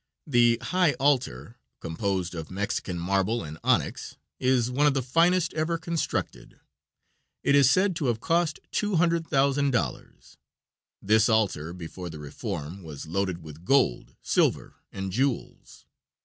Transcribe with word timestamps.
The 0.25 0.57
high 0.63 0.93
altar, 0.93 1.57
composed 1.79 2.33
of 2.33 2.49
Mexican 2.49 2.97
marble 2.97 3.43
and 3.43 3.59
onyx, 3.63 4.17
is 4.39 4.71
one 4.71 4.87
of 4.87 4.95
the 4.95 5.03
finest 5.03 5.53
ever 5.53 5.77
constructed. 5.77 6.59
It 7.43 7.53
is 7.53 7.69
said 7.69 7.95
to 7.97 8.07
have 8.07 8.19
cost 8.19 8.59
$200,000. 8.71 10.37
This 11.03 11.29
altar, 11.29 11.71
before 11.71 12.09
the 12.09 12.17
reform, 12.17 12.81
was 12.81 13.05
loaded 13.05 13.43
with 13.43 13.63
gold, 13.63 14.15
silver, 14.23 14.77
and 14.91 15.11
jewels. 15.11 15.85